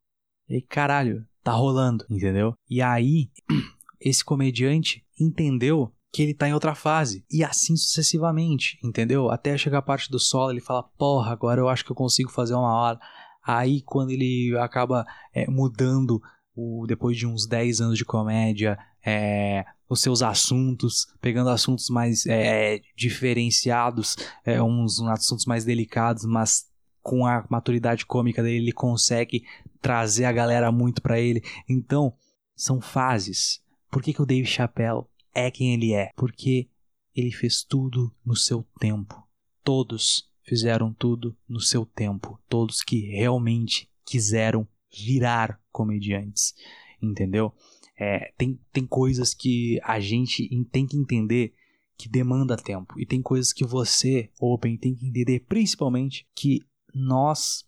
E 0.50 0.60
caralho, 0.60 1.26
tá 1.44 1.52
rolando, 1.52 2.06
entendeu? 2.10 2.56
E 2.70 2.82
aí, 2.82 3.30
esse 4.00 4.24
comediante 4.24 5.06
entendeu 5.20 5.94
que 6.12 6.22
ele 6.22 6.34
tá 6.34 6.48
em 6.48 6.54
outra 6.54 6.76
fase. 6.76 7.26
E 7.30 7.44
assim 7.44 7.76
sucessivamente, 7.76 8.78
entendeu? 8.84 9.32
Até 9.32 9.58
chegar 9.58 9.80
a 9.80 9.84
parte 9.84 10.12
do 10.12 10.20
solo, 10.20 10.52
ele 10.52 10.62
fala, 10.62 10.84
porra, 10.98 11.32
agora 11.32 11.60
eu 11.60 11.68
acho 11.68 11.84
que 11.84 11.92
eu 11.92 11.96
consigo 11.96 12.32
fazer 12.32 12.54
uma 12.54 12.72
hora. 12.72 13.00
Aí, 13.44 13.82
quando 13.82 14.12
ele 14.12 14.56
acaba 14.60 15.06
é, 15.34 15.50
mudando, 15.50 16.22
o, 16.56 16.86
depois 16.88 17.18
de 17.18 17.26
uns 17.26 17.48
10 17.48 17.82
anos 17.82 17.98
de 17.98 18.06
comédia, 18.06 18.78
é, 19.06 19.66
os 19.90 20.02
seus 20.02 20.22
assuntos, 20.22 21.08
pegando 21.20 21.50
assuntos 21.50 21.90
mais 21.90 22.26
é, 22.28 22.80
diferenciados, 22.96 24.16
é, 24.46 24.62
uns, 24.62 25.00
uns 25.00 25.10
assuntos 25.10 25.46
mais 25.46 25.66
delicados, 25.66 26.26
mas 26.26 26.66
com 27.02 27.26
a 27.26 27.46
maturidade 27.50 28.06
cômica 28.06 28.42
dele, 28.42 28.64
ele 28.64 28.72
consegue 28.72 29.44
trazer 29.84 30.24
a 30.24 30.32
galera 30.32 30.72
muito 30.72 31.02
para 31.02 31.20
ele. 31.20 31.44
Então, 31.70 32.16
são 32.56 32.82
fases. 32.82 33.62
Por 33.92 34.02
que, 34.02 34.14
que 34.14 34.22
o 34.22 34.26
Dave 34.26 34.48
Chappelle 34.48 35.04
é 35.36 35.52
quem 35.52 35.74
ele 35.74 35.94
é? 35.94 36.10
Porque 36.16 36.70
ele 37.14 37.32
fez 37.32 37.64
tudo 37.64 38.12
no 38.26 38.36
seu 38.36 38.66
tempo. 38.80 39.22
Todos 39.64 40.32
fizeram 40.42 40.94
tudo 40.94 41.38
no 41.48 41.60
seu 41.60 41.86
tempo. 41.86 42.40
Todos 42.48 42.82
que 42.82 43.02
realmente 43.02 43.90
quiseram 44.06 44.68
virar 44.92 45.60
comediantes. 45.72 46.56
Entendeu? 47.02 47.54
É, 48.00 48.34
tem, 48.38 48.60
tem 48.72 48.88
coisas 48.88 49.34
que 49.34 49.80
a 49.84 50.00
gente 50.00 50.50
tem 50.72 50.88
que 50.88 50.98
entender 50.98 51.54
que 51.98 52.08
demanda 52.08 52.56
tempo. 52.56 52.98
E 52.98 53.06
tem 53.06 53.22
coisas 53.22 53.52
que 53.52 53.66
você, 53.66 54.32
Open, 54.40 54.78
tem 54.78 54.96
que 54.96 55.06
entender, 55.06 55.42
principalmente, 55.42 56.26
que 56.34 56.62
nós, 56.94 57.66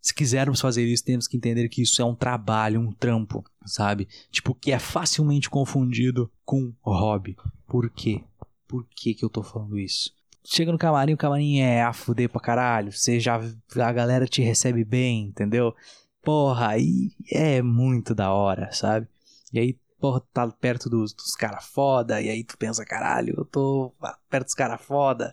se 0.00 0.14
quisermos 0.14 0.60
fazer 0.60 0.84
isso, 0.84 1.04
temos 1.04 1.26
que 1.26 1.36
entender 1.36 1.68
que 1.68 1.82
isso 1.82 2.00
é 2.00 2.04
um 2.04 2.14
trabalho, 2.14 2.80
um 2.80 2.92
trampo, 2.92 3.44
sabe? 3.64 4.08
Tipo, 4.30 4.54
que 4.54 4.72
é 4.72 4.78
facilmente 4.78 5.50
confundido 5.50 6.30
com 6.44 6.72
hobby. 6.82 7.36
Por 7.66 7.90
quê? 7.90 8.22
Por 8.66 8.86
que, 8.94 9.14
que 9.14 9.24
eu 9.24 9.30
tô 9.30 9.42
falando 9.42 9.78
isso? 9.78 10.12
Chega 10.44 10.72
no 10.72 10.78
camarim, 10.78 11.14
o 11.14 11.18
camarim 11.18 11.58
é 11.58 11.82
a 11.82 11.92
fuder 11.92 12.28
pra 12.28 12.40
caralho. 12.40 12.92
Você 12.92 13.18
já. 13.18 13.40
A 13.76 13.92
galera 13.92 14.26
te 14.26 14.40
recebe 14.40 14.84
bem, 14.84 15.26
entendeu? 15.26 15.74
Porra, 16.22 16.68
aí 16.68 17.10
é 17.30 17.60
muito 17.60 18.14
da 18.14 18.32
hora, 18.32 18.72
sabe? 18.72 19.08
E 19.52 19.58
aí, 19.58 19.78
porra, 19.98 20.22
tá 20.32 20.46
perto 20.48 20.88
dos, 20.88 21.12
dos 21.12 21.34
caras 21.34 21.64
foda, 21.66 22.20
e 22.20 22.28
aí 22.28 22.44
tu 22.44 22.56
pensa, 22.56 22.84
caralho, 22.84 23.34
eu 23.36 23.44
tô 23.44 23.94
perto 24.30 24.46
dos 24.46 24.54
caras 24.54 24.80
foda. 24.80 25.32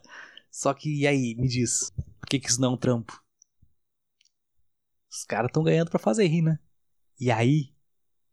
Só 0.49 0.73
que, 0.73 1.01
e 1.01 1.07
aí, 1.07 1.35
me 1.35 1.47
diz, 1.47 1.91
por 2.19 2.27
que, 2.29 2.39
que 2.39 2.49
isso 2.49 2.61
não 2.61 2.71
é 2.71 2.73
um 2.73 2.77
trampo? 2.77 3.21
Os 5.15 5.23
caras 5.23 5.47
estão 5.47 5.63
ganhando 5.63 5.89
para 5.89 5.99
fazer 5.99 6.27
rir, 6.27 6.41
né? 6.41 6.59
E 7.19 7.31
aí 7.31 7.73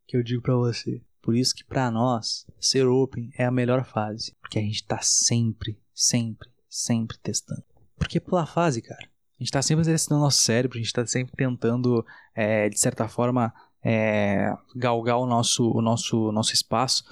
que 0.07 0.17
eu 0.17 0.23
digo 0.23 0.43
para 0.43 0.57
você, 0.57 1.01
por 1.23 1.37
isso 1.37 1.55
que 1.55 1.65
para 1.65 1.91
nós 1.91 2.45
ser 2.61 2.87
open 2.87 3.31
é 3.39 3.45
a 3.45 3.51
melhor 3.51 3.85
fase, 3.85 4.37
porque 4.41 4.59
a 4.59 4.63
gente 4.63 4.85
tá 4.85 4.99
sempre, 5.01 5.81
sempre, 5.95 6.51
sempre 6.69 7.17
testando. 7.19 7.65
Porque 7.97 8.19
pela 8.19 8.45
fase, 8.45 8.83
cara, 8.83 9.05
a 9.05 9.39
gente 9.39 9.53
tá 9.53 9.63
sempre 9.63 9.83
exercitando 9.83 10.21
nosso 10.21 10.43
cérebro, 10.43 10.77
a 10.77 10.83
gente 10.83 10.93
tá 10.93 11.07
sempre 11.07 11.35
tentando, 11.37 12.05
é, 12.35 12.69
de 12.69 12.79
certa 12.79 13.07
forma, 13.07 13.55
é, 13.83 14.53
galgar 14.75 15.19
o 15.19 15.27
nosso, 15.27 15.71
o 15.71 15.81
nosso, 15.81 16.29
o 16.29 16.33
nosso 16.33 16.53
espaço 16.53 17.05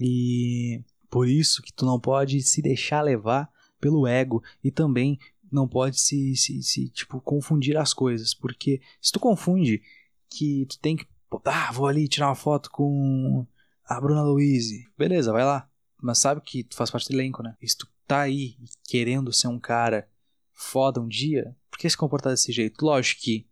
e 0.00 0.82
por 1.10 1.28
isso 1.28 1.62
que 1.62 1.72
tu 1.72 1.84
não 1.84 2.00
pode 2.00 2.40
se 2.42 2.62
deixar 2.62 3.02
levar 3.02 3.50
pelo 3.80 4.06
ego 4.06 4.42
e 4.64 4.70
também 4.70 5.18
não 5.50 5.68
pode 5.68 6.00
se, 6.00 6.36
se, 6.36 6.62
se, 6.62 6.88
tipo, 6.90 7.20
confundir 7.20 7.76
as 7.76 7.92
coisas. 7.92 8.34
Porque 8.34 8.80
se 9.00 9.12
tu 9.12 9.20
confunde 9.20 9.82
que 10.30 10.66
tu 10.66 10.78
tem 10.78 10.96
que. 10.96 11.06
Ah, 11.44 11.70
vou 11.72 11.86
ali 11.86 12.08
tirar 12.08 12.28
uma 12.28 12.34
foto 12.34 12.70
com 12.70 13.46
a 13.84 14.00
Bruna 14.00 14.22
Louise. 14.22 14.86
Beleza, 14.96 15.32
vai 15.32 15.44
lá. 15.44 15.68
Mas 16.00 16.18
sabe 16.18 16.40
que 16.40 16.62
tu 16.64 16.76
faz 16.76 16.90
parte 16.90 17.08
do 17.08 17.14
elenco, 17.14 17.42
né? 17.42 17.56
E 17.60 17.68
se 17.68 17.76
tu 17.76 17.88
tá 18.06 18.20
aí 18.20 18.56
querendo 18.84 19.32
ser 19.32 19.48
um 19.48 19.58
cara 19.58 20.08
foda 20.52 21.00
um 21.00 21.08
dia, 21.08 21.56
por 21.70 21.78
que 21.78 21.88
se 21.88 21.96
comportar 21.96 22.32
desse 22.32 22.52
jeito? 22.52 22.84
Lógico 22.84 23.22
que. 23.22 23.46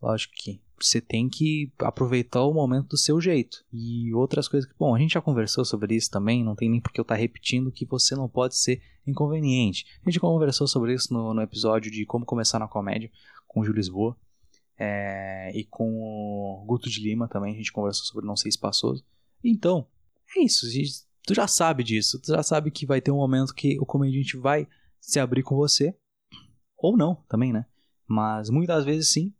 Lógico 0.00 0.32
que 0.36 0.62
você 0.84 1.00
tem 1.00 1.28
que 1.28 1.70
aproveitar 1.78 2.42
o 2.44 2.52
momento 2.52 2.88
do 2.88 2.96
seu 2.96 3.20
jeito. 3.20 3.64
E 3.72 4.12
outras 4.14 4.48
coisas 4.48 4.70
que, 4.70 4.76
bom, 4.78 4.94
a 4.94 4.98
gente 4.98 5.12
já 5.12 5.20
conversou 5.20 5.64
sobre 5.64 5.94
isso 5.94 6.10
também, 6.10 6.44
não 6.44 6.54
tem 6.54 6.68
nem 6.68 6.80
porque 6.80 7.00
eu 7.00 7.02
estar 7.02 7.14
tá 7.14 7.20
repetindo 7.20 7.72
que 7.72 7.84
você 7.84 8.14
não 8.14 8.28
pode 8.28 8.56
ser 8.56 8.80
inconveniente. 9.06 9.86
A 10.04 10.10
gente 10.10 10.20
conversou 10.20 10.66
sobre 10.66 10.94
isso 10.94 11.12
no, 11.12 11.34
no 11.34 11.42
episódio 11.42 11.90
de 11.90 12.04
como 12.06 12.24
começar 12.24 12.58
na 12.58 12.68
comédia 12.68 13.10
com 13.46 13.60
o 13.60 13.64
Júlio 13.64 13.78
Lisboa. 13.78 14.16
É, 14.80 15.50
e 15.54 15.64
com 15.64 15.90
o 16.00 16.64
Guto 16.64 16.88
de 16.88 17.00
Lima 17.00 17.26
também, 17.26 17.52
a 17.52 17.56
gente 17.56 17.72
conversou 17.72 18.04
sobre 18.06 18.26
não 18.26 18.36
ser 18.36 18.48
espaçoso. 18.48 19.04
Então, 19.42 19.86
é 20.36 20.42
isso, 20.42 20.66
tu 21.26 21.34
já 21.34 21.46
sabe 21.46 21.82
disso, 21.82 22.20
tu 22.20 22.28
já 22.28 22.42
sabe 22.42 22.70
que 22.70 22.86
vai 22.86 23.00
ter 23.00 23.10
um 23.10 23.16
momento 23.16 23.54
que 23.54 23.78
o 23.80 23.86
comediante 23.86 24.36
vai 24.36 24.68
se 25.00 25.18
abrir 25.18 25.42
com 25.42 25.56
você, 25.56 25.94
ou 26.76 26.96
não 26.96 27.16
também, 27.28 27.52
né? 27.52 27.66
Mas 28.06 28.48
muitas 28.48 28.84
vezes 28.84 29.08
sim, 29.08 29.32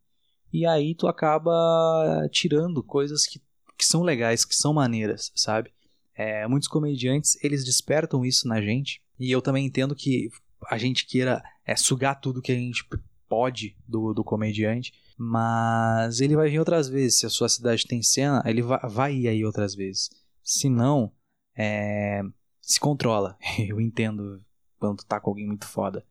e 0.53 0.67
aí 0.67 0.95
tu 0.95 1.07
acaba 1.07 2.29
tirando 2.31 2.83
coisas 2.83 3.27
que, 3.27 3.41
que 3.77 3.85
são 3.85 4.03
legais, 4.03 4.45
que 4.45 4.55
são 4.55 4.73
maneiras, 4.73 5.33
sabe? 5.35 5.73
É, 6.15 6.47
muitos 6.49 6.69
comediantes, 6.69 7.37
eles 7.43 7.65
despertam 7.65 8.25
isso 8.25 8.49
na 8.49 8.61
gente, 8.61 9.03
e 9.19 9.31
eu 9.31 9.41
também 9.41 9.67
entendo 9.67 9.95
que 9.95 10.31
a 10.69 10.77
gente 10.77 11.07
queira 11.07 11.43
é, 11.65 11.77
sugar 11.77 12.17
tudo 12.17 12.43
que 12.43 12.53
a 12.53 12.57
gente 12.57 12.85
pode 13.29 13.77
do, 13.87 14.13
do 14.13 14.25
comediante, 14.25 14.93
mas 15.17 16.21
ele 16.21 16.37
vai 16.37 16.49
vir 16.49 16.59
outras 16.59 16.89
vezes. 16.89 17.19
Se 17.19 17.27
a 17.27 17.31
sua 17.31 17.49
cidade 17.49 17.87
tem 17.87 18.03
cena, 18.03 18.43
ele 18.47 18.63
vai, 18.63 18.81
vai 18.89 19.15
ir 19.15 19.29
aí 19.29 19.45
outras 19.45 19.75
vezes. 19.75 20.11
Se 20.43 20.69
não, 20.69 21.13
é, 21.57 22.23
se 22.61 22.79
controla. 22.79 23.37
Eu 23.59 23.81
entendo 23.81 24.43
quando 24.79 24.99
tu 24.99 25.07
tá 25.07 25.21
com 25.21 25.31
alguém 25.31 25.47
muito 25.47 25.67
foda. 25.67 26.05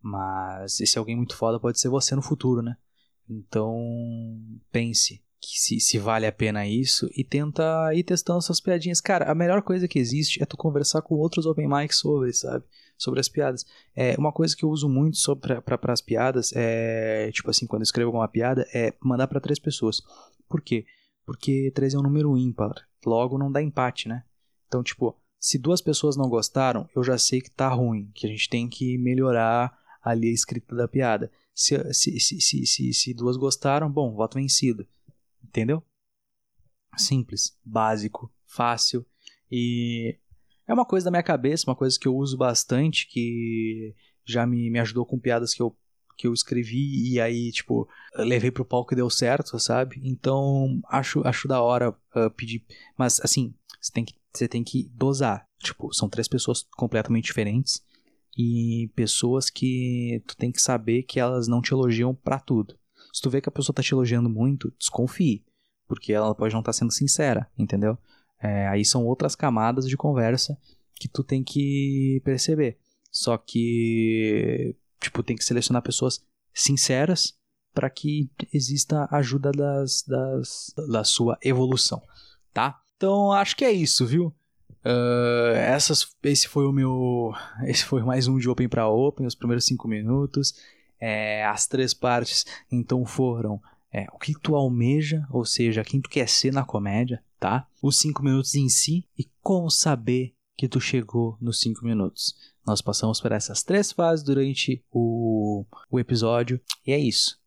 Mas 0.00 0.80
esse 0.80 0.98
alguém 0.98 1.16
muito 1.16 1.36
foda 1.36 1.60
pode 1.60 1.78
ser 1.78 1.88
você 1.88 2.14
no 2.14 2.22
futuro, 2.22 2.62
né? 2.62 2.76
Então, 3.28 4.40
pense 4.72 5.22
que 5.40 5.58
se, 5.58 5.80
se 5.80 5.98
vale 5.98 6.26
a 6.26 6.32
pena 6.32 6.66
isso 6.66 7.08
e 7.16 7.22
tenta 7.22 7.94
ir 7.94 8.02
testando 8.02 8.42
suas 8.42 8.60
piadinhas. 8.60 9.00
Cara, 9.00 9.30
a 9.30 9.34
melhor 9.34 9.62
coisa 9.62 9.86
que 9.86 9.98
existe 9.98 10.42
é 10.42 10.46
tu 10.46 10.56
conversar 10.56 11.02
com 11.02 11.14
outros 11.14 11.46
open 11.46 11.68
mics 11.68 11.98
sobre, 11.98 12.32
sabe? 12.32 12.64
Sobre 12.96 13.20
as 13.20 13.28
piadas. 13.28 13.64
É, 13.94 14.16
uma 14.18 14.32
coisa 14.32 14.56
que 14.56 14.64
eu 14.64 14.70
uso 14.70 14.88
muito 14.88 15.18
para 15.36 15.92
as 15.92 16.00
piadas 16.00 16.52
é, 16.54 17.30
tipo 17.32 17.50
assim, 17.50 17.66
quando 17.66 17.82
eu 17.82 17.84
escrevo 17.84 18.08
alguma 18.08 18.28
piada, 18.28 18.66
é 18.74 18.92
mandar 19.00 19.28
para 19.28 19.40
três 19.40 19.58
pessoas. 19.58 20.02
Por 20.48 20.60
quê? 20.60 20.84
Porque 21.24 21.70
três 21.74 21.94
é 21.94 21.98
um 21.98 22.02
número 22.02 22.36
ímpar. 22.36 22.74
Logo 23.06 23.38
não 23.38 23.52
dá 23.52 23.62
empate, 23.62 24.08
né? 24.08 24.24
Então, 24.66 24.82
tipo, 24.82 25.16
se 25.38 25.56
duas 25.56 25.80
pessoas 25.80 26.16
não 26.16 26.28
gostaram, 26.28 26.88
eu 26.96 27.04
já 27.04 27.16
sei 27.16 27.40
que 27.40 27.50
tá 27.50 27.68
ruim, 27.68 28.10
que 28.12 28.26
a 28.26 28.30
gente 28.30 28.48
tem 28.48 28.68
que 28.68 28.98
melhorar 28.98 29.72
ali 30.02 30.28
a 30.28 30.34
escrita 30.34 30.74
da 30.74 30.88
piada. 30.88 31.30
Se, 31.58 31.92
se, 31.92 32.20
se, 32.20 32.66
se, 32.66 32.94
se 32.94 33.12
duas 33.12 33.36
gostaram, 33.36 33.90
bom, 33.90 34.14
voto 34.14 34.36
vencido. 34.36 34.86
Entendeu? 35.42 35.82
Simples, 36.96 37.58
básico, 37.64 38.32
fácil 38.46 39.04
e 39.50 40.16
é 40.68 40.72
uma 40.72 40.84
coisa 40.84 41.06
da 41.06 41.10
minha 41.10 41.22
cabeça, 41.22 41.68
uma 41.68 41.74
coisa 41.74 41.98
que 41.98 42.06
eu 42.06 42.14
uso 42.14 42.36
bastante, 42.36 43.08
que 43.08 43.92
já 44.24 44.46
me, 44.46 44.70
me 44.70 44.78
ajudou 44.78 45.04
com 45.04 45.18
piadas 45.18 45.52
que 45.52 45.60
eu, 45.60 45.76
que 46.16 46.28
eu 46.28 46.32
escrevi 46.32 47.12
e 47.12 47.20
aí, 47.20 47.50
tipo, 47.50 47.88
levei 48.14 48.52
pro 48.52 48.64
palco 48.64 48.94
e 48.94 48.96
deu 48.96 49.10
certo, 49.10 49.58
sabe? 49.58 50.00
Então, 50.04 50.80
acho, 50.88 51.26
acho 51.26 51.48
da 51.48 51.60
hora 51.60 51.90
uh, 51.90 52.30
pedir. 52.36 52.64
Mas, 52.96 53.18
assim, 53.20 53.52
você 53.80 53.92
tem, 53.92 54.04
que, 54.04 54.14
você 54.32 54.46
tem 54.46 54.62
que 54.62 54.88
dosar. 54.94 55.44
Tipo, 55.58 55.92
são 55.92 56.08
três 56.08 56.28
pessoas 56.28 56.64
completamente 56.76 57.24
diferentes 57.24 57.82
e 58.38 58.88
pessoas 58.94 59.50
que 59.50 60.22
tu 60.24 60.36
tem 60.36 60.52
que 60.52 60.62
saber 60.62 61.02
que 61.02 61.18
elas 61.18 61.48
não 61.48 61.60
te 61.60 61.72
elogiam 61.72 62.14
para 62.14 62.38
tudo. 62.38 62.78
Se 63.12 63.20
tu 63.20 63.28
vê 63.28 63.40
que 63.40 63.48
a 63.48 63.52
pessoa 63.52 63.74
tá 63.74 63.82
te 63.82 63.92
elogiando 63.92 64.30
muito, 64.30 64.72
desconfie, 64.78 65.44
porque 65.88 66.12
ela 66.12 66.32
pode 66.36 66.54
não 66.54 66.60
estar 66.60 66.70
tá 66.70 66.78
sendo 66.78 66.92
sincera, 66.92 67.50
entendeu? 67.58 67.98
É, 68.40 68.68
aí 68.68 68.84
são 68.84 69.04
outras 69.04 69.34
camadas 69.34 69.88
de 69.88 69.96
conversa 69.96 70.56
que 70.94 71.08
tu 71.08 71.24
tem 71.24 71.42
que 71.42 72.22
perceber. 72.24 72.78
Só 73.10 73.36
que, 73.36 74.76
tipo, 75.00 75.24
tem 75.24 75.34
que 75.34 75.44
selecionar 75.44 75.82
pessoas 75.82 76.24
sinceras 76.54 77.36
para 77.74 77.90
que 77.90 78.30
exista 78.52 79.08
ajuda 79.10 79.50
das, 79.50 80.04
das, 80.06 80.72
da 80.88 81.02
sua 81.02 81.36
evolução, 81.42 82.00
tá? 82.52 82.80
Então, 82.96 83.32
acho 83.32 83.56
que 83.56 83.64
é 83.64 83.72
isso, 83.72 84.06
viu? 84.06 84.32
Uh, 84.84 85.54
essas, 85.56 86.08
esse 86.22 86.48
foi 86.48 86.66
o 86.66 86.72
meu. 86.72 87.32
Esse 87.64 87.84
foi 87.84 88.02
mais 88.02 88.28
um 88.28 88.38
de 88.38 88.48
Open 88.48 88.68
para 88.68 88.88
Open, 88.88 89.26
os 89.26 89.34
primeiros 89.34 89.64
cinco 89.64 89.88
minutos. 89.88 90.54
É, 91.00 91.44
as 91.44 91.66
três 91.66 91.94
partes 91.94 92.44
então 92.70 93.04
foram 93.06 93.60
é, 93.92 94.06
o 94.12 94.18
que 94.18 94.34
tu 94.34 94.56
almeja, 94.56 95.26
ou 95.30 95.44
seja, 95.44 95.84
quem 95.84 96.00
tu 96.00 96.08
quer 96.08 96.28
ser 96.28 96.52
na 96.52 96.64
comédia, 96.64 97.22
tá? 97.38 97.66
Os 97.82 97.98
cinco 97.98 98.22
minutos 98.22 98.54
em 98.54 98.68
si 98.68 99.06
e 99.18 99.24
como 99.40 99.70
saber 99.70 100.34
que 100.56 100.68
tu 100.68 100.80
chegou 100.80 101.36
nos 101.40 101.60
cinco 101.60 101.84
minutos. 101.84 102.34
Nós 102.66 102.82
passamos 102.82 103.20
por 103.20 103.32
essas 103.32 103.62
três 103.62 103.92
fases 103.92 104.24
durante 104.24 104.84
o, 104.90 105.64
o 105.90 106.00
episódio 106.00 106.60
e 106.86 106.92
é 106.92 106.98
isso. 106.98 107.38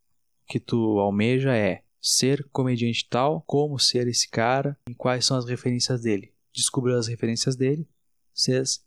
O 0.43 0.51
que 0.51 0.59
tu 0.59 0.99
almeja 0.99 1.55
é 1.55 1.83
ser 2.01 2.47
comediante 2.51 3.07
tal, 3.09 3.41
como 3.45 3.77
ser 3.77 4.07
esse 4.07 4.29
cara 4.29 4.77
e 4.89 4.95
quais 4.95 5.25
são 5.25 5.37
as 5.37 5.45
referências 5.45 6.01
dele 6.01 6.30
descobriu 6.53 6.97
as 6.97 7.07
referências 7.07 7.55
dele, 7.55 7.87
vocês 8.33 8.83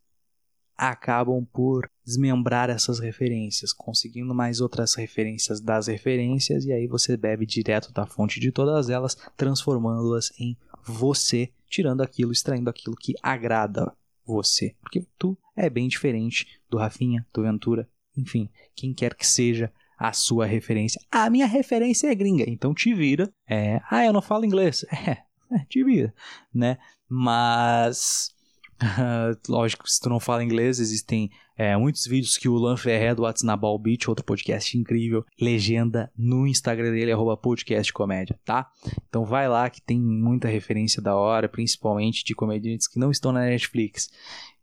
acabam 0.77 1.47
por 1.53 1.89
desmembrar 2.05 2.69
essas 2.69 2.99
referências, 2.99 3.73
conseguindo 3.73 4.35
mais 4.35 4.61
outras 4.61 4.95
referências 4.95 5.61
das 5.61 5.87
referências, 5.87 6.65
e 6.65 6.73
aí 6.73 6.87
você 6.87 7.17
bebe 7.17 7.47
direto 7.47 7.93
da 7.93 8.07
fonte 8.07 8.41
de 8.41 8.51
todas 8.51 8.91
elas, 8.91 9.17
transformando-as 9.37 10.33
em 10.39 10.57
você, 10.85 11.53
tirando 11.69 12.03
aquilo, 12.03 12.33
extraindo 12.33 12.69
aquilo 12.69 12.97
que 12.97 13.15
agrada 13.23 13.93
você. 14.27 14.75
Porque 14.81 15.07
tu 15.19 15.39
é 15.57 15.71
bem 15.71 15.89
diferente 15.89 16.47
do 16.69 16.77
Rafinha, 16.77 17.27
do 17.33 17.43
Ventura, 17.43 17.89
enfim, 18.17 18.49
quem 18.75 18.93
quer 18.93 19.15
que 19.15 19.27
seja 19.27 19.73
a 19.99 20.13
sua 20.13 20.45
referência. 20.45 21.01
A 21.11 21.31
minha 21.31 21.47
referência 21.47 22.09
é 22.09 22.15
gringa, 22.15 22.45
então 22.49 22.75
te 22.75 22.93
vira. 22.93 23.33
É, 23.49 23.81
ah, 23.91 24.05
eu 24.05 24.13
não 24.13 24.23
falo 24.23 24.45
inglês. 24.45 24.85
É, 25.07 25.19
é 25.55 25.65
te 25.69 25.85
vira, 25.85 26.15
né? 26.53 26.79
Mas 27.09 28.35
lógico, 29.49 29.89
se 29.89 30.01
tu 30.01 30.09
não 30.09 30.21
fala 30.21 30.45
inglês, 30.45 30.79
existem 30.79 31.31
é, 31.57 31.77
muitos 31.77 32.07
vídeos 32.07 32.37
que 32.37 32.49
o 32.49 32.55
Lan 32.55 32.77
Ferré 32.77 33.15
do 33.15 33.23
What's 33.23 33.43
na 33.43 33.57
Ball 33.57 33.79
Beach, 33.79 34.09
outro 34.09 34.25
podcast 34.25 34.77
incrível, 34.77 35.25
legenda 35.41 36.11
no 36.17 36.47
Instagram 36.47 36.93
dele, 36.93 37.13
arroba 37.13 37.37
podcastcomédia, 37.37 38.39
tá? 38.45 38.69
Então 39.09 39.25
vai 39.25 39.49
lá 39.49 39.71
que 39.71 39.81
tem 39.81 40.01
muita 40.01 40.49
referência 40.49 41.01
da 41.01 41.15
hora, 41.15 41.49
principalmente 41.49 42.25
de 42.25 42.35
comediantes 42.35 42.89
que 42.89 42.99
não 42.99 43.11
estão 43.11 43.33
na 43.33 43.41
Netflix. 43.41 44.11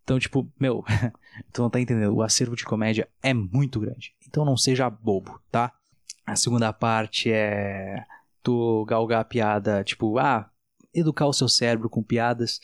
Então, 0.03 0.19
tipo, 0.19 0.51
meu, 0.59 0.83
tu 1.53 1.61
não 1.61 1.69
tá 1.69 1.79
entendendo, 1.79 2.13
o 2.13 2.21
acervo 2.21 2.55
de 2.55 2.65
comédia 2.65 3.07
é 3.23 3.33
muito 3.33 3.79
grande. 3.79 4.13
Então 4.27 4.43
não 4.43 4.57
seja 4.57 4.89
bobo, 4.89 5.39
tá? 5.49 5.71
A 6.25 6.35
segunda 6.35 6.73
parte 6.73 7.31
é 7.31 8.03
tu 8.43 8.85
galgar 8.85 9.21
a 9.21 9.25
piada, 9.25 9.83
tipo, 9.83 10.17
ah, 10.17 10.50
educar 10.93 11.25
o 11.25 11.33
seu 11.33 11.47
cérebro 11.47 11.89
com 11.89 12.03
piadas 12.03 12.59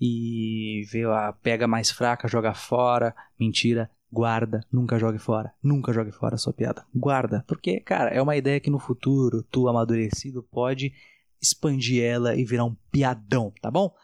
e 0.00 0.82
vê 0.90 1.04
a 1.04 1.32
pega 1.32 1.66
mais 1.66 1.90
fraca, 1.90 2.28
joga 2.28 2.54
fora. 2.54 3.14
Mentira, 3.38 3.90
guarda, 4.12 4.64
nunca 4.72 4.98
jogue 4.98 5.18
fora. 5.18 5.52
Nunca 5.62 5.92
jogue 5.92 6.12
fora 6.12 6.34
a 6.34 6.38
sua 6.38 6.52
piada. 6.52 6.84
Guarda, 6.94 7.44
porque, 7.46 7.80
cara, 7.80 8.10
é 8.10 8.20
uma 8.20 8.36
ideia 8.36 8.60
que 8.60 8.70
no 8.70 8.78
futuro 8.78 9.42
tu 9.50 9.68
amadurecido 9.68 10.42
pode 10.42 10.92
expandir 11.40 12.02
ela 12.02 12.34
e 12.34 12.44
virar 12.44 12.64
um 12.64 12.76
piadão, 12.90 13.52
tá 13.60 13.70
bom? 13.70 13.94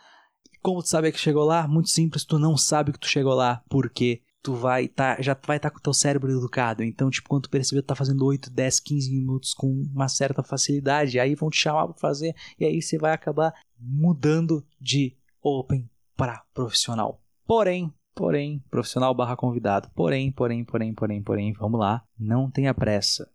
Como 0.62 0.82
tu 0.82 0.88
sabe 0.88 1.10
que 1.10 1.18
chegou 1.18 1.44
lá? 1.44 1.66
Muito 1.66 1.88
simples, 1.88 2.24
tu 2.24 2.38
não 2.38 2.56
sabe 2.56 2.92
que 2.92 2.98
tu 2.98 3.08
chegou 3.08 3.34
lá, 3.34 3.62
porque 3.68 4.20
tu 4.42 4.54
vai 4.54 4.88
tá, 4.88 5.20
já 5.20 5.37
vai 5.47 5.56
estar 5.56 5.70
tá 5.70 5.75
com 5.75 5.78
o 5.78 5.82
teu 5.82 5.92
cérebro 5.92 6.30
educado. 6.30 6.82
Então, 6.82 7.11
tipo, 7.11 7.28
quando 7.28 7.44
tu 7.44 7.50
perceber, 7.50 7.82
tu 7.82 7.87
tá 7.87 7.94
fazendo 7.94 8.25
8, 8.25 8.50
10, 8.50 8.80
15 8.80 9.11
minutos 9.12 9.54
com 9.54 9.68
uma 9.92 10.09
certa 10.09 10.42
facilidade, 10.42 11.18
aí 11.18 11.35
vão 11.35 11.50
te 11.50 11.59
chamar 11.59 11.87
pra 11.88 11.97
fazer, 11.97 12.35
e 12.59 12.64
aí 12.64 12.80
você 12.80 12.99
vai 12.99 13.12
acabar 13.12 13.54
mudando 13.78 14.64
de 14.80 15.16
open 15.42 15.88
para 16.16 16.44
profissional. 16.52 17.23
Porém, 17.47 17.92
porém, 18.14 18.62
profissional 18.70 19.14
barra 19.14 19.37
convidado. 19.37 19.90
Porém, 19.94 20.30
porém, 20.30 20.64
porém, 20.64 20.94
porém, 20.94 21.23
porém, 21.23 21.52
vamos 21.52 21.80
lá. 21.80 22.04
Não 22.18 22.50
tenha 22.50 22.75
pressa. 22.75 23.30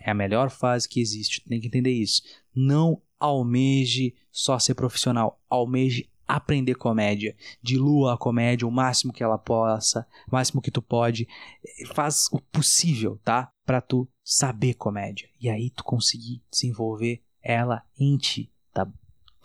É 0.00 0.10
a 0.10 0.14
melhor 0.14 0.50
fase 0.50 0.88
que 0.88 1.00
existe. 1.00 1.44
Tem 1.48 1.60
que 1.60 1.66
entender 1.66 1.90
isso. 1.90 2.22
Não 2.54 3.02
almeje 3.18 4.14
só 4.30 4.58
ser 4.58 4.74
profissional. 4.74 5.40
Almeje 5.50 6.08
aprender 6.28 6.74
comédia. 6.74 7.34
Dilua 7.62 8.14
a 8.14 8.18
comédia 8.18 8.68
o 8.68 8.70
máximo 8.70 9.12
que 9.12 9.24
ela 9.24 9.38
possa, 9.38 10.06
o 10.30 10.32
máximo 10.32 10.60
que 10.60 10.70
tu 10.70 10.82
pode. 10.82 11.26
Faz 11.94 12.28
o 12.30 12.38
possível, 12.38 13.18
tá? 13.24 13.50
Para 13.64 13.80
tu 13.80 14.06
saber 14.22 14.74
comédia. 14.74 15.28
E 15.40 15.48
aí 15.48 15.70
tu 15.70 15.82
conseguir 15.82 16.42
desenvolver 16.50 17.22
ela 17.42 17.82
em 17.98 18.16
ti, 18.18 18.52
tá? 18.74 18.86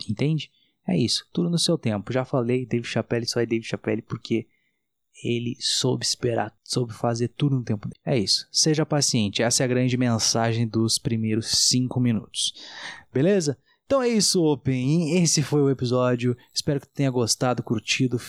Entende? 0.10 0.52
É 0.86 0.98
isso, 0.98 1.26
tudo 1.32 1.50
no 1.50 1.58
seu 1.58 1.78
tempo. 1.78 2.12
Já 2.12 2.26
falei, 2.26 2.66
Dave 2.66 2.86
Chappelle 2.86 3.26
só 3.26 3.40
é 3.40 3.46
Dave 3.46 3.64
Chappelle 3.64 4.02
porque 4.02 4.46
ele 5.24 5.56
soube 5.60 6.04
esperar, 6.04 6.54
soube 6.64 6.92
fazer 6.92 7.30
tudo 7.30 7.56
no 7.56 7.64
tempo 7.64 7.88
dele. 7.88 8.00
É 8.06 8.18
isso, 8.18 8.48
seja 8.52 8.86
paciente. 8.86 9.42
Essa 9.42 9.64
é 9.64 9.66
a 9.66 9.68
grande 9.68 9.96
mensagem 9.96 10.68
dos 10.68 10.98
primeiros 10.98 11.70
cinco 11.70 12.00
minutos. 12.00 12.54
Beleza? 13.14 13.58
Então 13.94 14.02
é 14.02 14.10
isso, 14.10 14.44
Open. 14.44 15.22
Esse 15.22 15.44
foi 15.44 15.62
o 15.62 15.70
episódio. 15.70 16.36
Espero 16.52 16.80
que 16.80 16.88
tu 16.88 16.96
tenha 16.96 17.12
gostado, 17.12 17.62
curtido. 17.62 18.20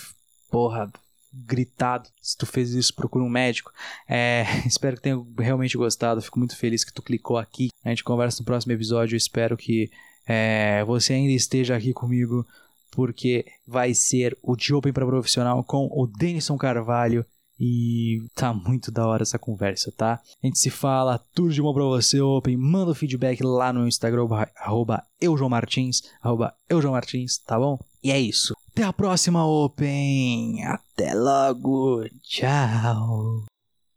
Porra, 0.50 0.92
gritado. 1.32 2.06
Se 2.20 2.36
tu 2.36 2.44
fez 2.44 2.74
isso, 2.74 2.94
procura 2.94 3.24
um 3.24 3.30
médico. 3.30 3.72
É, 4.06 4.44
espero 4.68 4.96
que 4.96 5.02
tenha 5.02 5.18
realmente 5.38 5.74
gostado. 5.78 6.20
Fico 6.20 6.38
muito 6.38 6.54
feliz 6.54 6.84
que 6.84 6.92
tu 6.92 7.00
clicou 7.00 7.38
aqui. 7.38 7.70
A 7.82 7.88
gente 7.88 8.04
conversa 8.04 8.42
no 8.42 8.44
próximo 8.44 8.74
episódio. 8.74 9.16
Espero 9.16 9.56
que 9.56 9.90
é, 10.28 10.84
você 10.84 11.14
ainda 11.14 11.32
esteja 11.32 11.74
aqui 11.74 11.94
comigo, 11.94 12.46
porque 12.90 13.46
vai 13.66 13.94
ser 13.94 14.36
o 14.42 14.54
de 14.54 14.74
Open 14.74 14.92
para 14.92 15.06
Profissional 15.06 15.64
com 15.64 15.88
o 15.90 16.06
Denison 16.06 16.58
Carvalho. 16.58 17.24
E 17.58 18.22
tá 18.34 18.52
muito 18.52 18.90
da 18.90 19.06
hora 19.06 19.22
essa 19.22 19.38
conversa, 19.38 19.92
tá? 19.96 20.20
A 20.42 20.46
gente 20.46 20.58
se 20.58 20.70
fala, 20.70 21.20
tudo 21.34 21.52
de 21.52 21.62
bom 21.62 21.72
pra 21.72 21.84
você, 21.84 22.20
Open. 22.20 22.56
Manda 22.56 22.90
o 22.90 22.94
feedback 22.94 23.42
lá 23.42 23.72
no 23.72 23.86
Instagram, 23.86 24.26
arroba 24.56 25.02
eujomartins, 25.20 26.02
arroba 26.22 26.54
eujomartins, 26.68 27.38
tá 27.38 27.58
bom? 27.58 27.78
E 28.02 28.10
é 28.10 28.20
isso. 28.20 28.54
Até 28.72 28.82
a 28.82 28.92
próxima, 28.92 29.46
Open. 29.46 30.64
Até 30.64 31.14
logo. 31.14 32.04
Tchau. 32.22 33.44